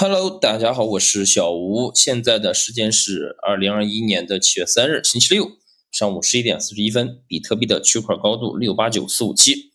[0.00, 1.90] Hello，大家好，我是小吴。
[1.92, 5.50] 现在的时间是二零二一年的七月三日，星期六
[5.90, 7.18] 上午十一点四十一分。
[7.26, 9.72] 比特币的区块高度六八九四五七。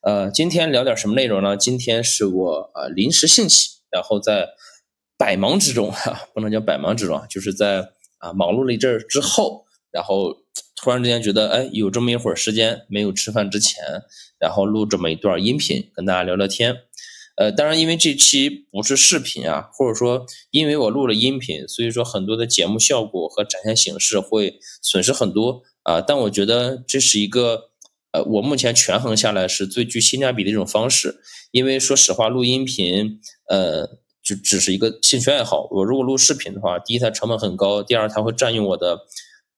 [0.00, 1.58] 呃，今天聊点什么内容呢？
[1.58, 4.48] 今天是我啊临时兴起，然后在
[5.18, 10.38] 百忙之中 哈，不能叫百忙之中，就是在啊忙碌了一阵儿之后，然后
[10.74, 13.84] 突然之间觉得，哎，有这么一会儿时间没有吃饭之前，
[14.38, 16.78] 然后录这么一段音频，跟大家聊聊天。
[17.40, 26.02] 呃，当然，因为这期不是视频啊，或者说因为我录了音频，所以说很多的节目效果和展现形式会损失很多啊。
[26.02, 27.70] 但我觉得这是一个，
[28.12, 31.22] 呃，我目前权衡下来是最具性价比的一种方式。
[31.50, 33.86] 因为说实话，录音频，呃，
[34.22, 35.66] 就只是一个兴趣爱好。
[35.70, 38.98] 我如果录视频的话，第一它成本很高，第二它会占用我的，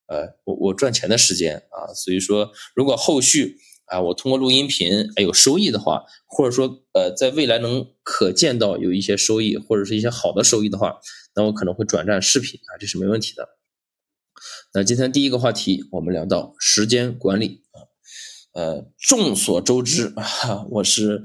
[0.07, 1.91] 呃，我我赚钱的时间啊。
[1.93, 3.57] 所以说，如果后续。
[3.93, 10.99] 啊，我通过录音频还有收益的话，或者说呃，在未来能可见到有一些收益或者是一些好的收益的话，
[11.37, 13.51] 那我可能会转战视频啊，这是没问题的。
[14.73, 17.61] 那今天第一个话题，我们聊到时间管理。
[18.53, 21.23] 呃，众所周知 啊，我是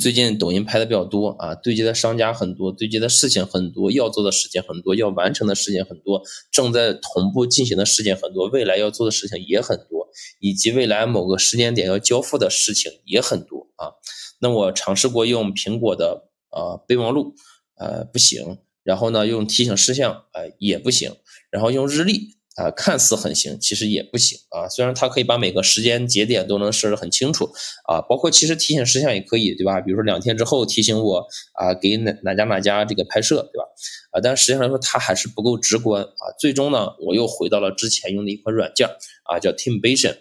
[0.00, 10.08] 最近抖音拍的比较多啊，对接的商家很多，对接的事情很多，要做的事情很多，要完成的事情很多，正在同步进行的事情很多，未来要做的事情也很多，
[10.40, 13.94] 以及未来某个时间点要交付的事情也很多啊。
[14.40, 17.36] 那我尝试过用苹果的呃备忘录，
[17.76, 21.14] 呃不行，然后呢用提醒事项，呃也不行，
[21.48, 22.34] 然后用日历。
[22.56, 24.66] 啊，看似很行，其实也不行啊。
[24.68, 27.50] 虽然它可以把每个时间节点都能设得很清楚
[27.86, 29.80] 啊，包括其实提醒事项也可以，对吧？
[29.80, 33.64] 比如说两天之后提醒我啊，给哪哪家哪家这个拍摄，对吧？
[34.12, 36.32] 啊，但实际上来说，它还是不够直观啊。
[36.38, 38.88] 最终呢，我又回到了之前用的一款软件
[39.24, 40.16] 啊，叫 Teamvision，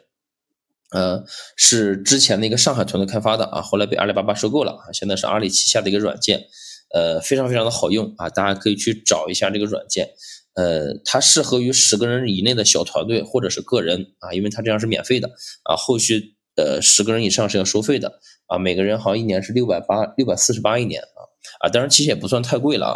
[0.92, 1.24] 呃，
[1.56, 6.48] 是之前的一个上海团队开发的啊，后来被阿里巴巴收购了啊，现在是阿里旗下的一个软件，
[6.94, 10.10] 呃，非常非常的好用啊，大家可以去找一下这个软件。
[10.56, 15.30] 呃，它适合于十个人以内的小团队或者是个人啊，因为它这样是免费的
[15.64, 21.20] 啊，后续呃十个人以上是要收费的啊，每个人好像一年是六百八六百四十八一年啊
[21.60, 22.96] 啊，当然其实也不算太贵了啊，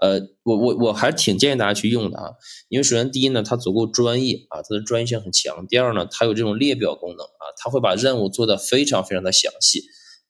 [0.00, 2.32] 呃，我我我还是挺建议大家去用的啊，
[2.68, 9.84] 因为首先第一呢，它足够专业啊，它的专业性很强，第二呢，它有这种列表功能啊，它会把任务做的非常非常的详细，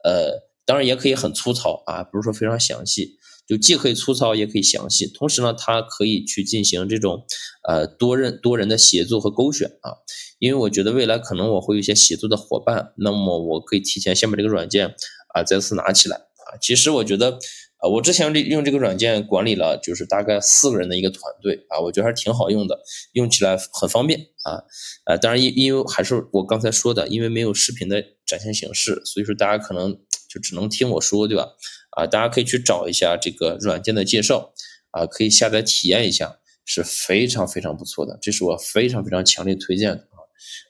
[0.04, 3.16] 呃，当然也可以很粗糙啊，不是说非常详细。
[3.50, 5.08] 就既可以粗糙，也可以详细。
[5.08, 7.24] 同时呢，它可以去进行这种，
[7.68, 9.90] 呃，多人多人的协作和勾选啊。
[10.38, 14.94] 因为我觉得未来可能我会有一些协作的伙伴，那么我可以提前先把这个软件
[15.34, 16.54] 啊再次拿起来啊。
[16.62, 17.40] 其实我觉得，
[17.78, 22.78] 啊，我之前用这个软件管理了，就是大概四个人的一个团队啊，我觉得还是挺好用的，
[23.14, 24.62] 用起来很方便啊。
[25.06, 29.98] 呃，当然因因为还是我刚才说的，因为没有视频的展现形式，所以说大家可能
[30.30, 31.48] 就只能听我说，对吧？
[31.90, 34.52] 啊，大家可以去找一下这个软件的介绍，
[34.92, 40.22] 啊，可以下载体验一下，是非常非常不错的，这是我非常非常强烈推荐的啊。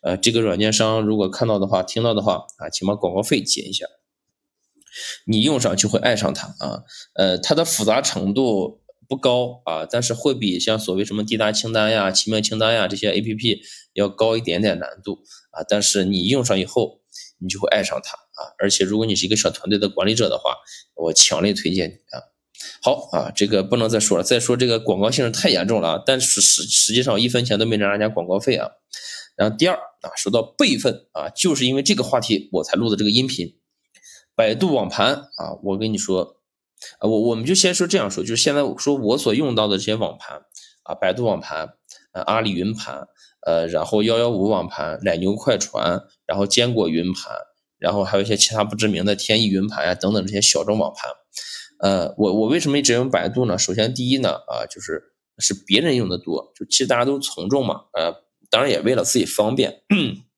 [0.02, 3.84] 呃，这个软件商如果看到的话、听到的话啊，请把广告费结一下，
[5.26, 6.82] 你用上就会爱上它啊。
[7.14, 13.60] 呃，它的复杂程度不高啊，但是会比像所谓什么滴答清单呀、奇妙清单呀这些 A P P
[13.92, 15.18] 要高一点点难度
[15.50, 16.99] 啊，但是你用上以后，
[17.38, 18.14] 你就会爱上它。
[18.14, 20.56] 啊，而且如果你是一个小团队的管理者的话，
[20.94, 22.22] 我强烈推荐你啊。
[22.82, 26.02] 好啊，这个不能再说了，再说这个广告性质太严重了啊。
[26.04, 28.70] 但是实实际上一分钱都没拿人家广告费啊。
[29.36, 33.56] 然后第二啊，说到备份啊，就是因为这个话题我才录的这个音频。
[34.34, 36.36] 百度网盘啊，我跟你说
[36.98, 40.42] 啊，我我们就先说这样说，就是现在我说我所用到的这些网盘
[40.82, 41.74] 啊，百度网盘、
[42.12, 43.08] 呃阿里云盘、
[43.46, 47.32] 呃然后幺幺五网盘、奶牛快传，然后坚果云盘。
[47.78, 51.10] 然后还有一些其他不知名的天翼云盘啊等等这些小众网盘，
[51.78, 53.56] 呃，我我为什么一直用百度呢？
[53.56, 58.14] 首先第一呢，啊，就是是别人用的多，就其实大家都从众嘛，呃，
[58.50, 59.80] 当然也为了自己方便。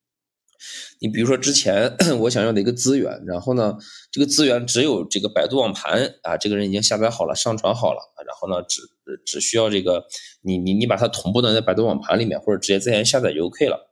[1.02, 3.76] 你比如说之前 我想要的一个资源，然后呢，
[4.12, 8.82] 这个资源只有这个百度网盘啊，这个人已经下载好了，上传好了，然后呢，只
[9.26, 10.04] 只需要这个
[10.42, 13.90] 你你你把它同步的在百度网盘里面，或者直接在线下载就 OK 了。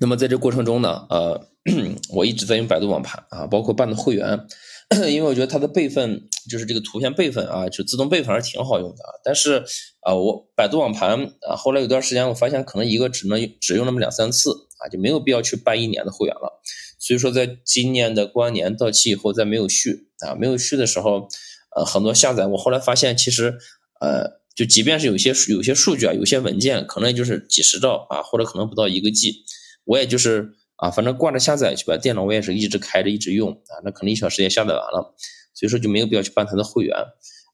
[0.00, 1.48] 那么在这过程中呢，呃，
[2.12, 4.46] 我一直在用百度网盘啊，包括办的会员，
[5.08, 8.96] 因为我觉得它的备份就是这个图片备份啊，就自动备份还是挺好用的。
[9.24, 9.64] 但是
[10.00, 16.60] 啊，我百度网盘啊，后来有段时间我发现可能一个只能只用那么两三次啊，就没有必要去办一年的会员了。
[16.98, 21.28] 所以说，在今年的过完年到期以后再没有续啊，没有续的时候，
[21.76, 23.58] 呃，很多下载我后来发现其实
[24.00, 29.44] 呃，就即便是有些有些数据啊，有些文件可能也就是几十兆啊，或者可能不到一个 G。
[29.84, 35.14] 我也就是啊，反正挂着下载去吧，电脑我也是一直开着一直用啊，那可能一小时也下载完了。
[35.52, 36.96] 所以说就没有必要去办它的会员。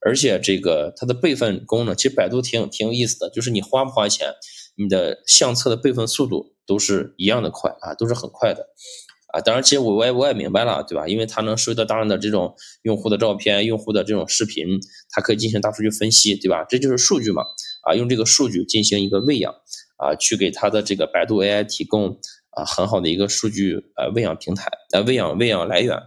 [0.02, 4.32] 而且这个它的备份功能，其实百度挺挺有意思的，就是你花不花钱，
[4.76, 8.69] 你的相册的备份速度都是一样的快啊，都是很快的
[9.32, 9.40] 啊。
[9.40, 11.08] 当然，其实我我也我也明白了，对吧？
[11.08, 14.78] 因为它能收集到大量的这种用户的照片、用户的这种视频，
[15.11, 16.64] 它可以进行大数据分析，对吧？
[16.69, 17.43] 这就是数据嘛
[17.82, 19.52] 啊，用这个数据进行一个喂养
[19.99, 22.20] 啊，去给它的这个百度 AI 提供
[22.50, 25.99] 啊很好的一个数据呃喂养平台呃喂养喂养来源。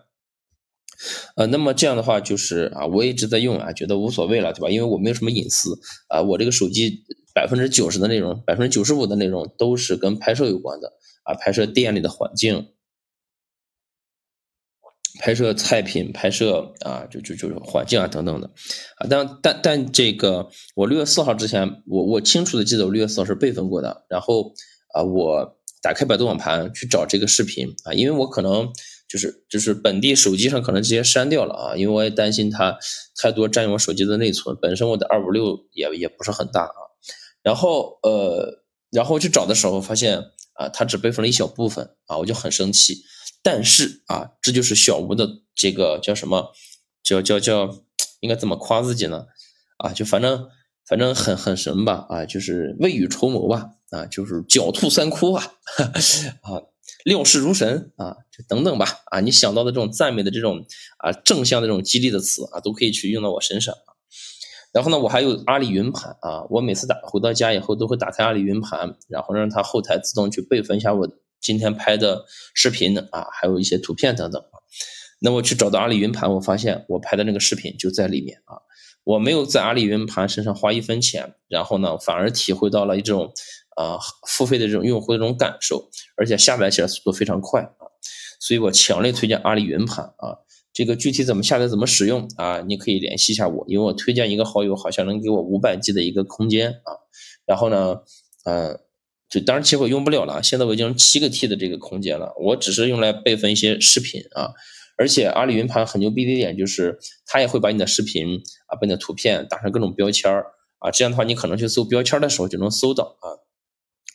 [1.35, 4.69] 呃，那么这样的话就是啊，我一直在用啊，觉得无所谓了，对吧？
[4.69, 5.77] 因为我没有什么隐私
[6.07, 7.03] 啊，我这个手机
[7.33, 10.93] 百分之九十的内容，百分之九十五的内容都是跟拍摄有关的
[11.23, 12.69] 啊，拍摄店里的环境，
[15.19, 18.47] 拍摄菜品，拍摄啊，就就就是环境啊等等的
[18.97, 19.07] 啊。
[19.09, 24.53] 但但但这个，我六月四号之前，我我清楚的记得我六月四号是备份过的，然后
[24.93, 28.71] 啊，我打开百度网盘去找这个视频啊，因为我可能。
[29.05, 32.75] 就是就是本地手机上可能直接删掉了啊，因为我也担心它
[33.21, 34.57] 太多占用我手机的内存。
[34.59, 36.82] 本身我的二五六也也不是很大啊，
[37.43, 40.17] 然后呃，然后去找的时候发现
[40.53, 43.03] 啊，他只备份了一小部分啊，我就很生气。
[43.43, 46.53] 但是啊，这就是小吴的这个叫什么？
[47.03, 47.83] 叫叫叫，
[48.21, 49.25] 应该怎么夸自己呢？
[49.77, 50.47] 啊，就反正
[50.87, 55.53] 反正很很神吧啊，就是未雨绸缪吧啊，就是狡兔三窟啊
[56.41, 56.63] 啊。
[57.03, 60.65] 料事如神啊，就等等吧啊，你想到的这种赞美的这种
[60.99, 63.92] 啊正向的这种激励的词啊，都可以去用到我身上啊。
[64.73, 71.07] 然后呢，我还有阿里云盘啊，我每次打回到家以后都会打开阿里云盘，然后让它后台自动去备份一下我
[71.39, 74.43] 今天拍的视频啊，还有一些图片等等。
[75.21, 78.57] 那我去找到阿里云盘，我发现我拍的那个视频就在里面啊。
[79.03, 83.31] 我没有在阿里云盘身上花一分钱，然后呢，反而体会到了一种。
[83.75, 83.97] 啊，
[84.27, 87.89] 付费的这种用户的这种感受，而且下载起来速度非常快啊，
[88.39, 90.42] 所以我强烈推荐阿里云盘啊。
[90.73, 92.61] 这个具体怎么下载、怎么使用啊？
[92.67, 96.97] 你可以联系一下我，因为我推荐一个好友，好像能给我五百 G 的一个空间啊。
[97.45, 97.97] 然后呢，
[98.45, 98.79] 嗯，
[99.29, 104.51] 就当然其实我用不了了，现在我已经七个 T 的这个空间了，我只是用来备份一些视频啊。
[104.97, 106.97] 而且阿里云盘很牛逼的一点就是，
[107.27, 110.47] 它也会把你的视频啊、把你的图片打上各种标签儿
[110.79, 113.42] 啊，这样的话你可能去搜标签的时候就能搜到啊。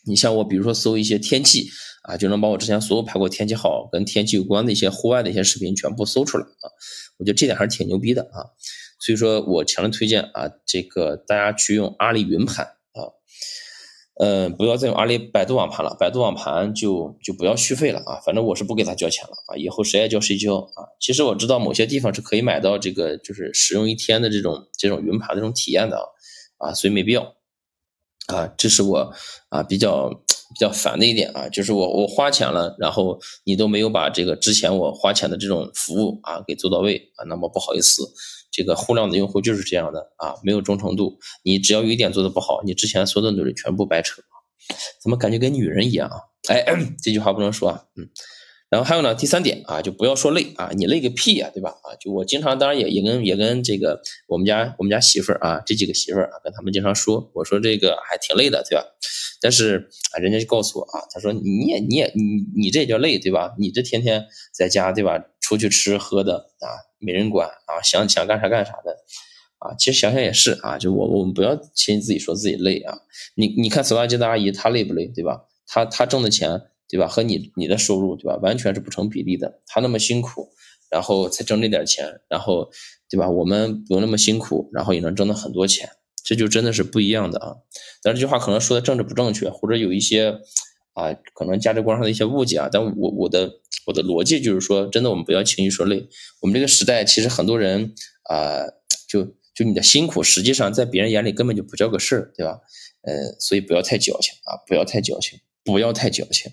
[0.08, 1.68] 你像我，比如说搜一些天气
[2.02, 6.66] 啊，就能把我之前所有拍过天气好、跟天气有关的一些户外的一些视频全部搜出来啊。
[7.18, 8.50] 我觉得这点还是挺牛逼的啊。
[9.00, 13.14] 所以说我强烈推荐啊，这个大家去用阿里云盘啊，
[14.18, 18.18] 呃，不要再用阿里百度网盘了，百度网盘就就不要续费了啊。
[18.26, 20.90] 反正我是不给他交钱了啊，以后谁爱交谁交啊。
[20.98, 26.00] 其实我知道某些地方是可以买到这个就是使用一天的这种这种云盘的这种体验的
[26.56, 27.37] 啊，所以没必要。
[28.28, 29.12] 啊，这是我
[29.48, 38.02] 啊比较比较烦的一点啊，就是我我花钱了，然后你都没有把这个之前我花钱的这种服务啊给做到位啊，那么不好意思，
[38.50, 44.20] 这个互联网的用户就是这样的啊，没有忠诚度，你只要有一点做的不好，你之前所有的努力全部白扯，
[45.02, 46.16] 怎么感觉跟女人一样啊？
[46.48, 46.64] 哎，
[47.02, 48.08] 这句话不能说啊，嗯。
[48.70, 51.70] 然后还有呢，第三点啊，就不要说累啊，你累个屁呀，对吧？
[51.70, 58.84] 啊，就我经常，当然也也跟也跟这个我们家我们家媳妇儿啊，这几个媳妇儿啊，跟他们经常说，我说这个还挺累的，对吧？
[59.40, 63.54] 但是啊，人家就告诉我啊，他说你也你也你你这也叫累，对吧？
[63.58, 65.18] 你这天天在家，对吧？
[65.40, 66.68] 出去吃喝的啊，
[66.98, 68.98] 没人管啊，想想干啥干啥的
[69.60, 69.74] 啊。
[69.78, 72.98] 其实想想也是啊，就我我们不要轻易自己说自己累啊。
[73.34, 75.46] 你你看扫大街的阿姨，她累不累，对吧？
[75.66, 76.64] 她她挣的钱。
[76.88, 77.06] 对吧？
[77.06, 78.36] 和你你的收入，对吧？
[78.42, 79.60] 完全是不成比例的。
[79.66, 80.48] 他那么辛苦，
[80.90, 82.70] 然后才挣这点钱，然后，
[83.10, 83.28] 对吧？
[83.28, 85.88] 我们不用那么辛苦，然后也能挣到很多钱，
[86.24, 87.56] 这就真的是不一样的啊。
[88.02, 90.38] 但这句话可能说的政治不正确，或者有一些
[90.94, 92.68] 啊，可能价值观上的一些误解啊。
[92.72, 93.52] 但我我的
[93.86, 96.08] 我的逻辑就是说，真的，我们不要轻易说累。
[96.40, 97.94] 我们这个时代，其实很多人
[98.30, 98.64] 啊，
[99.08, 102.60] 就就你的辛苦，实际上在别人眼里根本就不叫个事儿，对吧？
[103.02, 106.50] 呃，所以不要太矫情啊，不要太矫情，不要太矫情。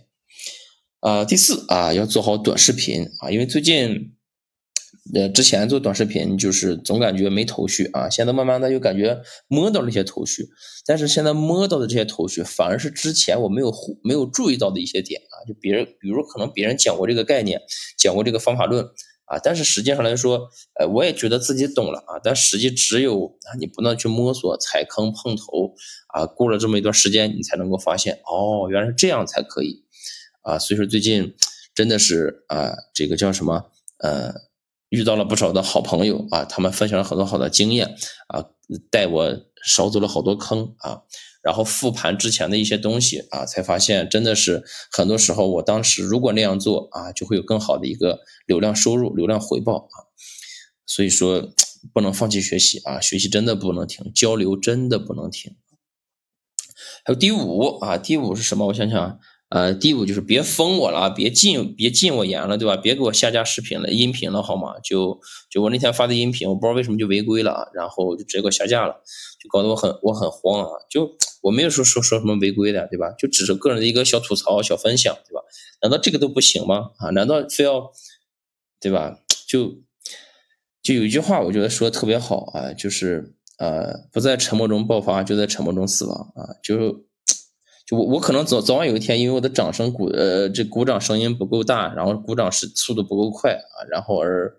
[1.06, 4.16] 啊，第四啊，要做好短视频啊，因为最近，
[5.14, 10.50] 呃，之前做短视频就是总感觉没头绪啊，现在慢慢的又感觉摸到了一些头绪，
[10.84, 13.72] 但是现在摸到的这些头绪，反而是之前我没有
[14.04, 17.62] 没有注意到的一些点啊，就别人，比如可能别人讲过这个概念，
[18.00, 18.84] 讲过这个方法论
[19.26, 25.76] 啊，但是实际上来说，呃，我也觉得自己懂了啊，但实际只有啊，你不断去摸索、踩坑、碰头
[26.16, 29.85] 啊，过了这么一段时间，你才能够发现，哦，原来是这样才可以。
[30.46, 31.36] 啊，所以说最近
[31.74, 33.66] 真的是啊，这个叫什么？
[33.98, 34.34] 呃，
[34.90, 37.96] 遇到了不少的好朋友啊，他们分享了很多好的经验
[38.28, 38.46] 啊，
[38.90, 41.02] 带我少走了好多坑啊。
[41.42, 50.10] 然后复盘之前的一些东西啊，才发现真的是很多时候，我当时如果那样做啊，就会有更好的一个流量收入、流量回报啊。
[50.88, 51.52] 所以说
[51.94, 55.56] 不能放弃学习啊，学习真的不能停，交流真的不能停。
[57.04, 58.68] 还有第五啊，第五是什么？
[58.68, 59.18] 我想想啊，
[59.50, 62.76] 呃，第五就是别封我了，别禁，别禁我言了，对吧？
[62.76, 64.80] 别给我下架视频了、音频了，好吗？
[64.84, 65.20] 就
[65.52, 68.94] 就我那天发的音频，我不知道为什么就违规了，然后就直接给我下架了，
[69.40, 70.70] 就搞得我很我很慌啊！
[70.90, 73.12] 就我没有说说说什么违规的，对吧？
[73.20, 75.42] 就只是个人的一个小吐槽、小分享，对吧？
[75.82, 76.90] 难道这个都不行吗？
[76.98, 77.12] 啊？
[77.12, 77.92] 难道非要，
[78.82, 79.20] 对吧？
[79.48, 79.76] 就
[80.82, 83.34] 就有一句话，我觉得说的特别好啊，就是。
[83.58, 86.60] 呃，不在沉默中爆发，就在沉默中死亡啊！
[86.62, 87.05] 就
[87.86, 94.56] 就我我可能早早晚有一天，因为我的掌声鼓呃这鼓掌声音不够大，然后鼓掌是速度不够快啊，然后而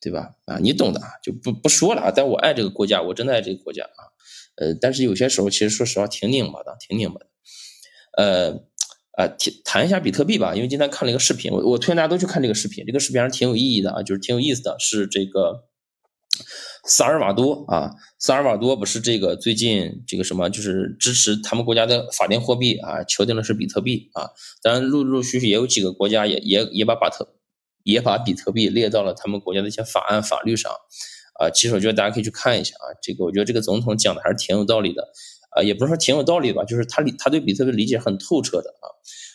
[0.00, 0.30] 对吧？
[0.46, 2.12] 啊，你懂的，就不不说了啊。
[2.14, 4.00] 但我爱这个国家，我真的爱这个国家啊。
[4.56, 7.26] 呃，但是有些时候其实说实话挺拧巴的，挺拧巴的。
[8.16, 8.50] 呃
[9.16, 15.64] 啊，谈谈一下比特币吧，因为今天看了一个视频，我我推荐大家都去看这个视频，这个视频还是挺有意义的啊，就是挺有意思的，是这个。
[16.86, 24.28] 萨尔瓦多啊，萨尔瓦多不是这个最近这个什么，就是支持他们国家的法定货币啊，敲定的是比特币啊。
[24.62, 27.26] 当然，陆陆续续也有几个国家也也也把把特
[27.84, 30.70] 也把比特币列到了他们国家的一些法案法律上
[31.40, 31.48] 啊。
[31.48, 35.08] 其实我觉得大家可以去看一下啊，这个我觉得这个总统讲的还是挺有道理的
[35.56, 38.92] 啊，也不是说挺有道理吧，就是他理他对比特币理解很透彻的啊。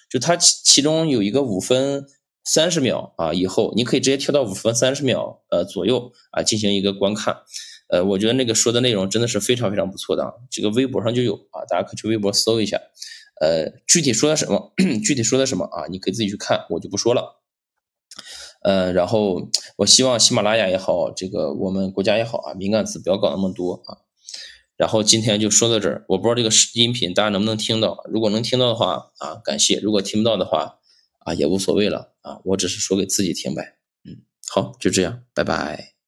[0.08, 2.06] 就他其其中有一个五分。
[2.44, 7.38] 三十秒啊，以后你可以直接跳到五分三十秒呃左右啊，进行一个观看。
[7.90, 12.80] 呃，我觉得那个说的内容真的是非常非常不错的啊，这个微博上就有啊，大家可以去微博搜一下。
[13.42, 17.42] 呃，具体说的什么， 具体说的什么啊，你可以自己去看，我就不说了。
[18.62, 23.98] 呃，然后我希望喜马拉雅也好，这个我们国家也好啊，敏感词不要搞那么多啊。
[24.78, 30.79] 然后今天就说到这儿，我不知道这个音频大家能不能听到，如果能听到的话啊，感谢；如果听不到的话。
[31.20, 33.78] 啊，也无所谓了啊，我只是说给自己听呗。
[34.04, 34.18] 嗯，
[34.50, 35.99] 好，就这样，拜拜。